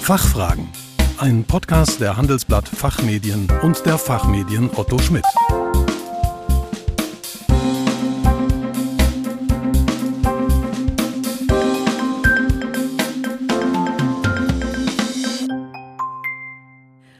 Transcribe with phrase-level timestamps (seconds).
[0.00, 0.66] Fachfragen.
[1.18, 5.24] Ein Podcast der Handelsblatt Fachmedien und der Fachmedien Otto Schmidt.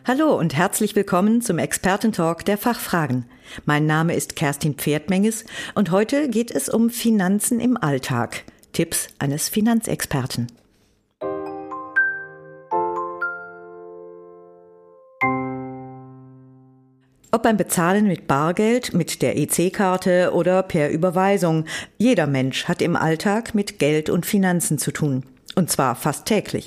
[0.05, 3.27] Hallo und herzlich willkommen zum Expertentalk der Fachfragen.
[3.67, 5.45] Mein Name ist Kerstin Pferdmenges
[5.77, 8.43] und heute geht es um Finanzen im Alltag.
[8.73, 10.49] Tipps eines Finanzexperten.
[17.33, 21.65] Ob beim Bezahlen mit Bargeld, mit der EC-Karte oder per Überweisung,
[21.97, 25.23] jeder Mensch hat im Alltag mit Geld und Finanzen zu tun.
[25.55, 26.67] Und zwar fast täglich.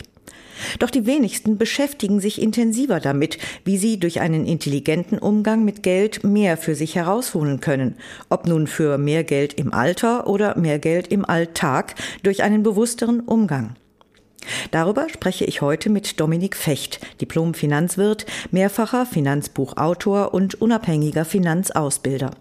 [0.79, 6.23] Doch die wenigsten beschäftigen sich intensiver damit, wie sie durch einen intelligenten Umgang mit Geld
[6.23, 7.95] mehr für sich herausholen können,
[8.29, 13.19] ob nun für mehr Geld im Alter oder mehr Geld im Alltag durch einen bewussteren
[13.19, 13.75] Umgang.
[14.71, 22.31] Darüber spreche ich heute mit Dominik Fecht, Diplom-Finanzwirt, mehrfacher Finanzbuchautor und unabhängiger Finanzausbilder.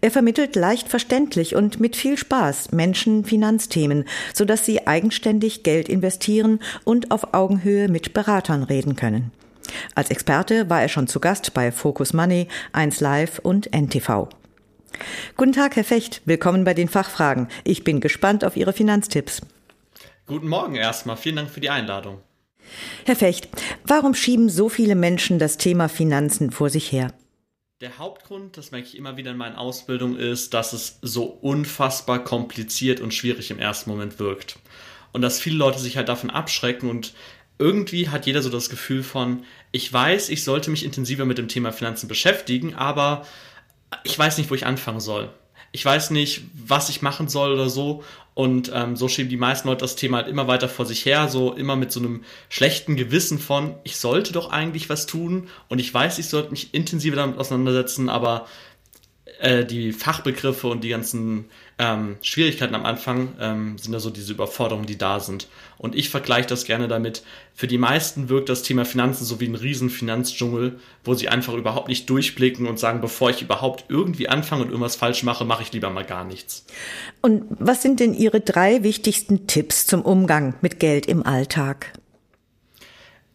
[0.00, 4.04] Er vermittelt leicht verständlich und mit viel Spaß Menschen Finanzthemen,
[4.34, 9.32] sodass sie eigenständig Geld investieren und auf Augenhöhe mit Beratern reden können.
[9.94, 14.28] Als Experte war er schon zu Gast bei Focus Money, 1 Live und NTV.
[15.36, 16.22] Guten Tag, Herr Fecht.
[16.24, 17.48] Willkommen bei den Fachfragen.
[17.64, 19.42] Ich bin gespannt auf Ihre Finanztipps.
[20.26, 21.18] Guten Morgen erstmal.
[21.18, 22.20] Vielen Dank für die Einladung.
[23.04, 23.48] Herr Fecht,
[23.84, 27.12] warum schieben so viele Menschen das Thema Finanzen vor sich her?
[27.82, 32.24] Der Hauptgrund, das merke ich immer wieder in meinen Ausbildungen, ist, dass es so unfassbar
[32.24, 34.58] kompliziert und schwierig im ersten Moment wirkt.
[35.12, 37.12] Und dass viele Leute sich halt davon abschrecken und
[37.58, 41.48] irgendwie hat jeder so das Gefühl von, ich weiß, ich sollte mich intensiver mit dem
[41.48, 43.26] Thema Finanzen beschäftigen, aber
[44.04, 45.30] ich weiß nicht, wo ich anfangen soll.
[45.74, 48.04] Ich weiß nicht, was ich machen soll oder so.
[48.32, 51.28] Und ähm, so schieben die meisten Leute das Thema halt immer weiter vor sich her,
[51.28, 55.80] so immer mit so einem schlechten Gewissen von, ich sollte doch eigentlich was tun und
[55.80, 58.46] ich weiß, ich sollte mich intensiver damit auseinandersetzen, aber
[59.40, 61.46] äh, die Fachbegriffe und die ganzen
[61.78, 65.48] ähm, Schwierigkeiten am Anfang ähm, sind da so diese Überforderungen, die da sind.
[65.78, 67.22] Und ich vergleiche das gerne damit,
[67.54, 71.54] für die meisten wirkt das Thema Finanzen so wie ein riesen Finanzdschungel, wo sie einfach
[71.54, 75.62] überhaupt nicht durchblicken und sagen, bevor ich überhaupt irgendwie anfange und irgendwas falsch mache, mache
[75.62, 76.66] ich lieber mal gar nichts.
[77.22, 81.92] Und was sind denn Ihre drei wichtigsten Tipps zum Umgang mit Geld im Alltag?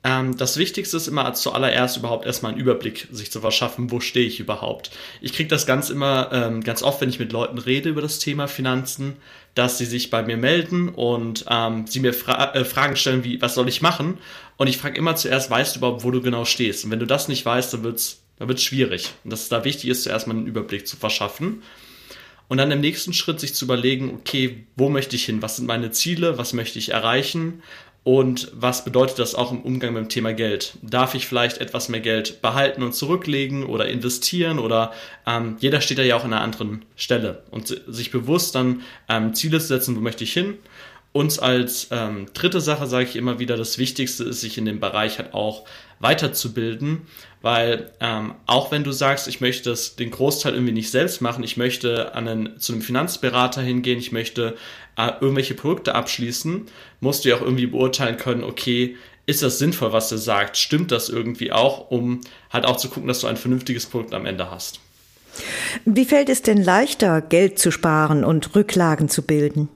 [0.03, 4.25] Ähm, das Wichtigste ist immer zuallererst überhaupt erstmal einen Überblick sich zu verschaffen, wo stehe
[4.25, 4.91] ich überhaupt.
[5.21, 8.19] Ich kriege das ganz immer, ähm, ganz oft, wenn ich mit Leuten rede über das
[8.19, 9.17] Thema Finanzen,
[9.55, 13.41] dass sie sich bei mir melden und ähm, sie mir fra äh, Fragen stellen wie,
[13.41, 14.19] was soll ich machen?
[14.55, 16.85] Und ich frage immer zuerst, weißt du überhaupt, wo du genau stehst?
[16.85, 19.11] Und wenn du das nicht weißt, dann wird's dann wird's schwierig.
[19.23, 21.61] Und dass es da wichtig ist, zuerst mal einen Überblick zu verschaffen.
[22.47, 25.41] Und dann im nächsten Schritt sich zu überlegen, okay, wo möchte ich hin?
[25.41, 26.39] Was sind meine Ziele?
[26.39, 27.61] Was möchte ich erreichen?
[28.03, 30.77] Und was bedeutet das auch im Umgang mit dem Thema Geld?
[30.81, 34.57] Darf ich vielleicht etwas mehr Geld behalten und zurücklegen oder investieren?
[34.57, 34.93] Oder
[35.27, 37.43] ähm, jeder steht da ja auch an einer anderen Stelle.
[37.51, 40.57] Und sich bewusst dann ähm, Ziele zu setzen, wo möchte ich hin?
[41.11, 44.79] Uns als ähm, dritte Sache sage ich immer wieder, das Wichtigste ist, sich in dem
[44.79, 45.65] Bereich halt auch
[45.99, 47.01] weiterzubilden,
[47.41, 51.43] weil ähm, auch wenn du sagst, ich möchte das, den Großteil irgendwie nicht selbst machen,
[51.43, 54.55] ich möchte an einen, zu einem Finanzberater hingehen, ich möchte
[54.97, 56.67] äh, irgendwelche Produkte abschließen,
[56.99, 60.57] musst du ja auch irgendwie beurteilen können, okay, ist das sinnvoll, was er sagt?
[60.57, 62.21] Stimmt das irgendwie auch, um
[62.51, 64.79] halt auch zu gucken, dass du ein vernünftiges Produkt am Ende hast?
[65.85, 69.69] Wie fällt es denn leichter, Geld zu sparen und Rücklagen zu bilden?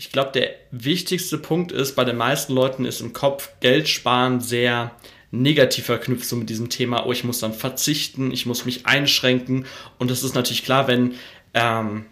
[0.00, 4.40] Ich glaube, der wichtigste Punkt ist, bei den meisten Leuten ist im Kopf Geld sparen
[4.40, 4.92] sehr
[5.30, 9.66] negativ verknüpft so mit diesem Thema, oh, ich muss dann verzichten, ich muss mich einschränken.
[9.98, 11.16] Und das ist natürlich klar, wenn
[11.52, 12.06] ähm,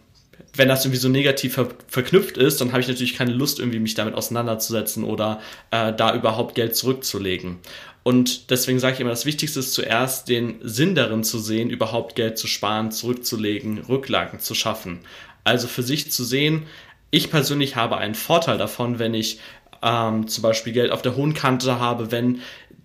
[0.54, 3.78] wenn das irgendwie so negativ ver verknüpft ist, dann habe ich natürlich keine Lust, irgendwie
[3.78, 5.40] mich damit auseinanderzusetzen oder
[5.70, 7.56] äh, da überhaupt Geld zurückzulegen.
[8.02, 12.16] Und deswegen sage ich immer, das Wichtigste ist zuerst den Sinn darin zu sehen, überhaupt
[12.16, 15.00] Geld zu sparen, zurückzulegen, Rücklagen zu schaffen.
[15.44, 16.66] Also für sich zu sehen,
[17.10, 19.40] ich persönlich habe einen Vorteil davon, wenn ich
[19.82, 22.40] ähm, zum Beispiel Geld auf der hohen Kante habe, wenn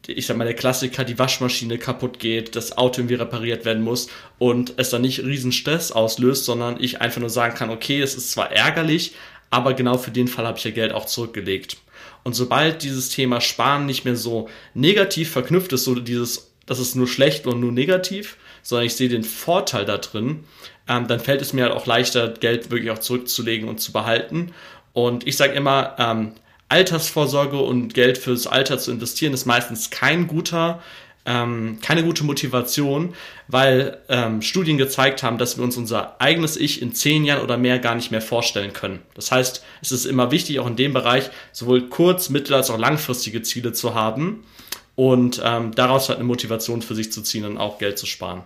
[0.07, 4.09] ich sag mal, der Klassiker, die Waschmaschine kaputt geht, das Auto irgendwie repariert werden muss
[4.38, 8.15] und es dann nicht riesen Stress auslöst, sondern ich einfach nur sagen kann, okay, es
[8.15, 9.13] ist zwar ärgerlich,
[9.50, 11.77] aber genau für den Fall habe ich ja Geld auch zurückgelegt.
[12.24, 16.95] Und sobald dieses Thema Sparen nicht mehr so negativ verknüpft ist, so dieses, das ist
[16.95, 20.45] nur schlecht und nur negativ, sondern ich sehe den Vorteil da drin,
[20.89, 24.54] ähm, dann fällt es mir halt auch leichter, Geld wirklich auch zurückzulegen und zu behalten.
[24.94, 26.31] Und ich sage immer, ähm,
[26.69, 30.81] Altersvorsorge und Geld fürs Alter zu investieren ist meistens kein guter
[31.25, 33.13] ähm, keine gute Motivation,
[33.48, 37.57] weil ähm, Studien gezeigt haben, dass wir uns unser eigenes Ich in zehn Jahren oder
[37.57, 39.00] mehr gar nicht mehr vorstellen können.
[39.13, 42.77] Das heißt, es ist immer wichtig, auch in dem Bereich sowohl kurz-, mittel- als auch
[42.77, 44.44] langfristige Ziele zu haben
[44.95, 48.44] und ähm, daraus halt eine Motivation für sich zu ziehen und auch Geld zu sparen.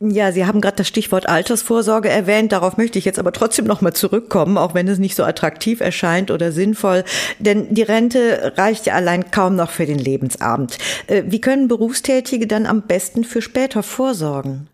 [0.00, 2.52] Ja, Sie haben gerade das Stichwort Altersvorsorge erwähnt.
[2.52, 5.80] Darauf möchte ich jetzt aber trotzdem noch mal zurückkommen, auch wenn es nicht so attraktiv
[5.80, 7.04] erscheint oder sinnvoll.
[7.38, 10.78] Denn die Rente reicht ja allein kaum noch für den Lebensabend.
[11.06, 14.68] Äh, wie können Berufstätige dann am besten für später vorsorgen?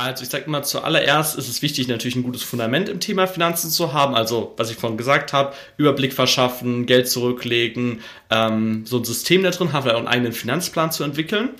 [0.00, 3.70] Also ich sage immer, zuallererst ist es wichtig, natürlich ein gutes Fundament im Thema Finanzen
[3.70, 4.14] zu haben.
[4.14, 8.00] Also, was ich vorhin gesagt habe, Überblick verschaffen, Geld zurücklegen,
[8.30, 11.50] ähm, so ein System da drin haben, vielleicht auch einen eigenen Finanzplan zu entwickeln.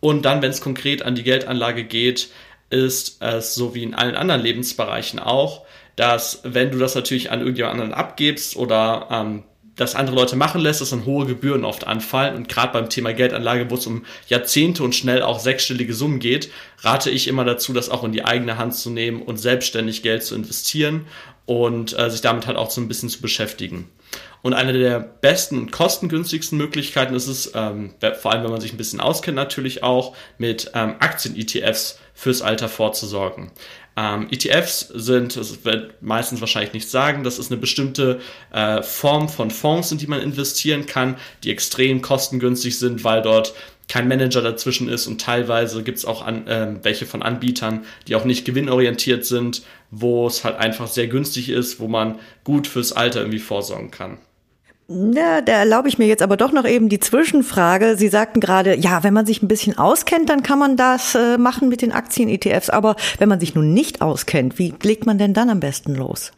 [0.00, 2.30] Und dann, wenn es konkret an die Geldanlage geht,
[2.70, 7.38] ist es so wie in allen anderen Lebensbereichen auch, dass wenn du das natürlich an
[7.38, 9.44] irgendjemand anderen abgibst oder ähm,
[9.76, 12.34] das andere Leute machen lässt, dass dann hohe Gebühren oft anfallen.
[12.34, 16.50] Und gerade beim Thema Geldanlage, wo es um Jahrzehnte und schnell auch sechsstellige Summen geht,
[16.80, 20.24] rate ich immer dazu, das auch in die eigene Hand zu nehmen und selbstständig Geld
[20.24, 21.06] zu investieren
[21.44, 23.90] und äh, sich damit halt auch so ein bisschen zu beschäftigen.
[24.42, 28.72] Und eine der besten und kostengünstigsten Möglichkeiten ist es, ähm, vor allem wenn man sich
[28.72, 33.50] ein bisschen auskennt, natürlich auch mit ähm, Aktien-ETFs fürs Alter vorzusorgen.
[33.96, 38.20] Ähm, ETFs sind, das wird meistens wahrscheinlich nicht sagen, das ist eine bestimmte
[38.52, 43.54] äh, Form von Fonds, in die man investieren kann, die extrem kostengünstig sind, weil dort
[43.88, 48.16] kein Manager dazwischen ist und teilweise gibt es auch an, äh, welche von Anbietern, die
[48.16, 52.92] auch nicht gewinnorientiert sind, wo es halt einfach sehr günstig ist, wo man gut fürs
[52.92, 54.18] Alter irgendwie vorsorgen kann.
[54.88, 57.96] Ja, da erlaube ich mir jetzt aber doch noch eben die Zwischenfrage.
[57.96, 61.38] Sie sagten gerade, ja, wenn man sich ein bisschen auskennt, dann kann man das äh,
[61.38, 62.70] machen mit den Aktien-ETFs.
[62.70, 66.30] Aber wenn man sich nun nicht auskennt, wie legt man denn dann am besten los?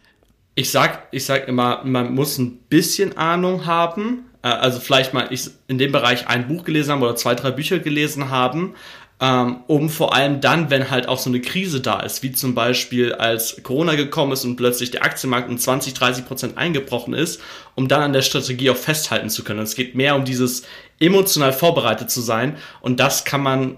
[0.54, 4.24] Ich sag, ich sag immer, man muss ein bisschen Ahnung haben.
[4.42, 5.28] Äh, also vielleicht mal
[5.66, 8.74] in dem Bereich ein Buch gelesen haben oder zwei, drei Bücher gelesen haben
[9.20, 13.12] um vor allem dann, wenn halt auch so eine Krise da ist, wie zum Beispiel
[13.14, 17.40] als Corona gekommen ist und plötzlich der Aktienmarkt um 20, 30 Prozent eingebrochen ist,
[17.74, 19.60] um dann an der Strategie auch festhalten zu können.
[19.60, 20.62] Es geht mehr um dieses
[21.00, 23.76] emotional vorbereitet zu sein und das kann man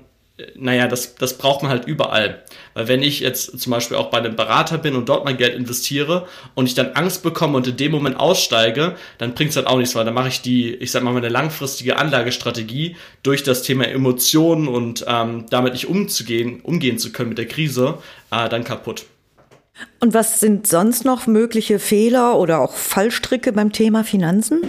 [0.56, 2.42] naja, das, das braucht man halt überall.
[2.74, 5.54] Weil wenn ich jetzt zum Beispiel auch bei einem Berater bin und dort mein Geld
[5.54, 9.66] investiere und ich dann Angst bekomme und in dem Moment aussteige, dann bringt es halt
[9.66, 13.62] auch nichts, weil dann mache ich die, ich sag mal, meine langfristige Anlagestrategie durch das
[13.62, 17.98] Thema Emotionen und ähm, damit nicht umzugehen, umgehen zu können mit der Krise,
[18.30, 19.06] äh, dann kaputt.
[20.00, 24.62] Und was sind sonst noch mögliche Fehler oder auch Fallstricke beim Thema Finanzen?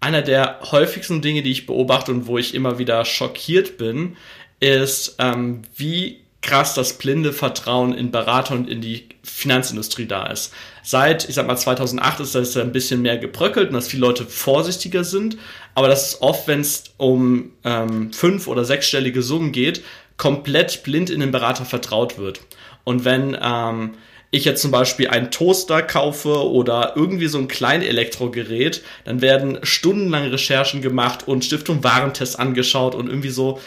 [0.00, 4.16] Einer der häufigsten Dinge, die ich beobachte und wo ich immer wieder schockiert bin,
[4.60, 10.52] ist, ähm, wie krass das blinde Vertrauen in Berater und in die Finanzindustrie da ist.
[10.82, 14.24] Seit, ich sag mal, 2008 ist das ein bisschen mehr gebröckelt und dass viele Leute
[14.24, 15.36] vorsichtiger sind,
[15.74, 19.82] aber das ist oft, wenn es um ähm, fünf- oder sechsstellige Summen geht,
[20.16, 22.40] komplett blind in den Berater vertraut wird.
[22.84, 23.94] Und wenn ähm,
[24.30, 29.58] ich jetzt zum Beispiel einen Toaster kaufe oder irgendwie so ein kleines Elektrogerät, dann werden
[29.62, 33.60] stundenlang Recherchen gemacht und Stiftung Warentest angeschaut und irgendwie so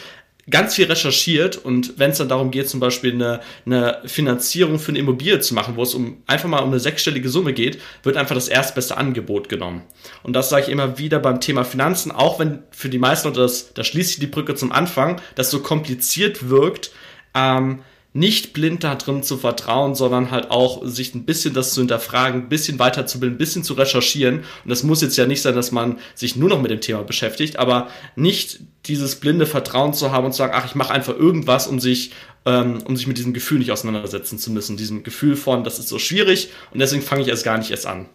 [0.50, 4.90] ganz viel recherchiert und wenn es dann darum geht, zum Beispiel eine, eine Finanzierung für
[4.90, 8.18] eine Immobilie zu machen, wo es um einfach mal um eine sechsstellige Summe geht, wird
[8.18, 9.84] einfach das erstbeste Angebot genommen.
[10.24, 13.38] Und das sage ich immer wieder beim Thema Finanzen, auch wenn für die meisten, und
[13.38, 16.92] das, da schließe ich die Brücke zum Anfang, das so kompliziert wirkt,
[17.36, 17.82] ähm,
[18.12, 22.42] nicht blind da drin zu vertrauen, sondern halt auch sich ein bisschen das zu hinterfragen,
[22.42, 24.40] ein bisschen weiterzubilden, ein bisschen zu recherchieren.
[24.40, 27.04] Und das muss jetzt ja nicht sein, dass man sich nur noch mit dem Thema
[27.04, 31.16] beschäftigt, aber nicht dieses blinde Vertrauen zu haben und zu sagen, ach, ich mache einfach
[31.16, 32.12] irgendwas, um sich,
[32.46, 34.76] ähm, um sich mit diesem Gefühl nicht auseinandersetzen zu müssen.
[34.76, 37.86] Diesem Gefühl von, das ist so schwierig und deswegen fange ich erst gar nicht erst
[37.86, 38.08] an.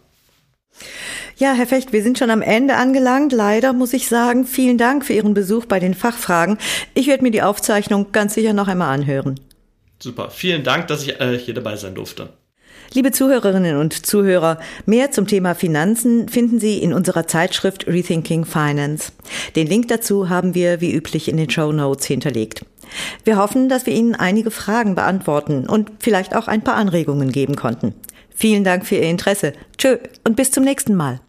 [1.37, 3.33] Ja, Herr Fecht, wir sind schon am Ende angelangt.
[3.33, 6.57] Leider muss ich sagen, vielen Dank für Ihren Besuch bei den Fachfragen.
[6.93, 9.39] Ich werde mir die Aufzeichnung ganz sicher noch einmal anhören.
[9.99, 12.29] Super, vielen Dank, dass ich äh, hier dabei sein durfte.
[12.93, 19.11] Liebe Zuhörerinnen und Zuhörer, mehr zum Thema Finanzen finden Sie in unserer Zeitschrift Rethinking Finance.
[19.55, 22.65] Den Link dazu haben wir wie üblich in den Show Notes hinterlegt.
[23.23, 27.55] Wir hoffen, dass wir Ihnen einige Fragen beantworten und vielleicht auch ein paar Anregungen geben
[27.55, 27.93] konnten.
[28.29, 29.53] Vielen Dank für Ihr Interesse.
[29.77, 31.21] Tschö und bis zum nächsten Mal.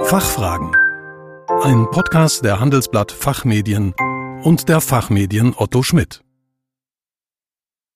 [0.00, 0.72] Fachfragen.
[1.62, 3.94] Ein Podcast der Handelsblatt Fachmedien
[4.42, 6.23] und der Fachmedien Otto Schmidt.